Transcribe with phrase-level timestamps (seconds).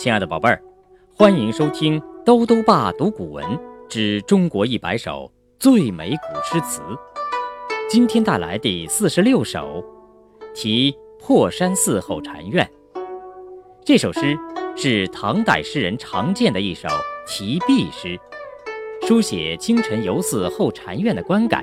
[0.00, 0.62] 亲爱的宝贝儿，
[1.14, 3.44] 欢迎收听兜兜爸读古文
[3.86, 6.80] 之中国一百首最美古诗词。
[7.86, 9.84] 今天带来第四十六首，
[10.54, 12.66] 题破山寺后禅院。
[13.84, 14.34] 这首诗
[14.74, 16.88] 是唐代诗人常见的一首
[17.26, 18.18] 题壁诗，
[19.06, 21.62] 书写清晨游寺后禅院的观感，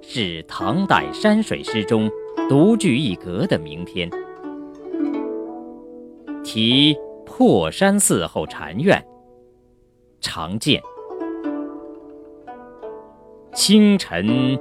[0.00, 2.08] 是唐代山水诗中
[2.48, 4.08] 独具一格的名篇。
[6.44, 6.96] 题
[7.38, 9.06] 破山寺后禅院，
[10.22, 10.82] 常见。
[13.52, 14.58] 清晨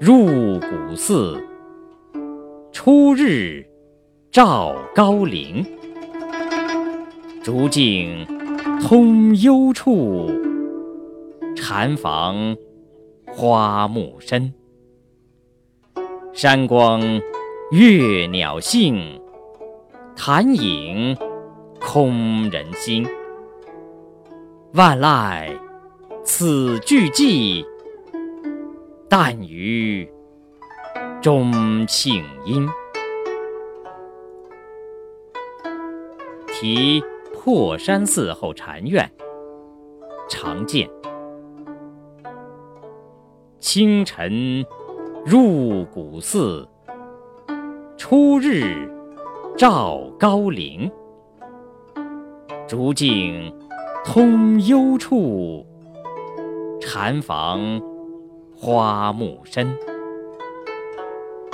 [0.00, 1.40] 入古寺，
[2.72, 3.64] 初日
[4.32, 5.64] 照高陵。
[7.40, 8.26] 竹径
[8.80, 10.28] 通幽处，
[11.54, 12.56] 禅房
[13.28, 14.52] 花木深。
[16.32, 17.00] 山光
[17.70, 19.20] 悦鸟性。
[20.16, 21.16] 潭影
[21.90, 23.08] 空人心，
[24.74, 25.58] 万籁
[26.22, 27.64] 此俱寂，
[29.08, 30.06] 但余
[31.22, 31.50] 钟
[31.86, 32.68] 磬音。
[36.48, 39.10] 题破山寺后禅院，
[40.28, 40.86] 常见。
[43.60, 44.62] 清晨
[45.24, 46.68] 入古寺，
[47.96, 48.86] 初日。
[49.56, 50.88] 照高陵，
[52.68, 53.50] 竹径
[54.04, 55.66] 通幽处，
[56.82, 57.80] 禅房
[58.54, 59.74] 花木深。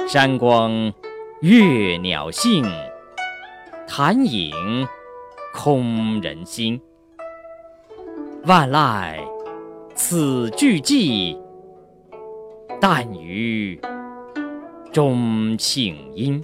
[0.09, 0.93] 山光
[1.41, 2.65] 悦鸟性，
[3.87, 4.53] 潭影
[5.53, 6.81] 空人心。
[8.45, 9.17] 万籁
[9.95, 11.39] 此俱寂，
[12.81, 13.81] 但余
[14.91, 16.43] 钟磬音。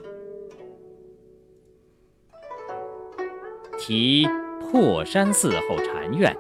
[3.77, 4.29] 题
[4.71, 6.37] 破山寺后禅院，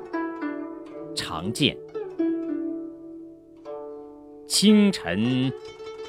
[1.17, 1.77] 常见。
[4.47, 5.53] 清晨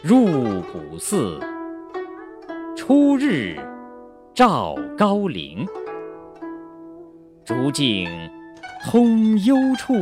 [0.04, 1.40] 入古寺，
[2.78, 3.58] 初日
[4.36, 5.66] 照高陵。
[7.44, 8.08] 竹径
[8.86, 9.94] 通幽处，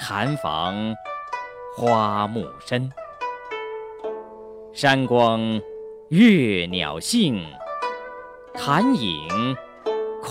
[0.00, 0.92] 禅房
[1.76, 2.90] 花木深。
[4.72, 5.40] 山光
[6.08, 7.44] 悦鸟性。
[8.54, 9.56] 潭影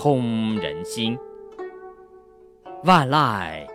[0.00, 1.18] 空人心，
[2.84, 3.66] 万籁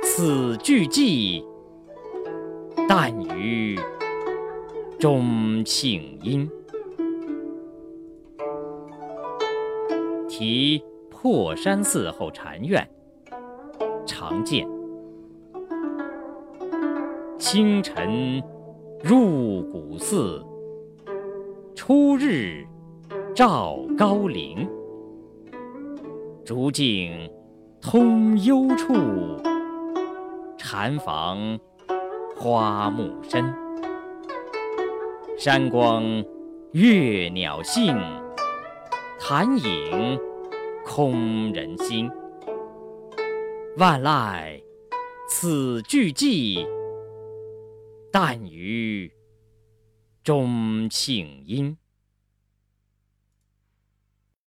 [0.00, 1.44] 此俱寂，
[2.88, 3.76] 但余
[4.96, 6.48] 钟磬音。
[10.28, 12.88] 题破山寺后禅院，
[14.06, 14.68] 常见。
[17.40, 18.40] 清晨
[19.02, 20.40] 入古寺，
[21.74, 22.64] 初日。
[23.34, 24.66] 照高陵，
[26.46, 27.28] 竹径
[27.80, 28.94] 通幽处，
[30.56, 31.58] 禅房
[32.36, 33.52] 花木深。
[35.36, 36.04] 山光
[36.70, 37.96] 悦鸟性，
[39.18, 40.16] 潭影
[40.84, 42.08] 空人心。
[43.76, 44.62] 万籁
[45.28, 46.64] 此俱寂，
[48.12, 49.12] 但余
[50.22, 51.76] 钟磬音。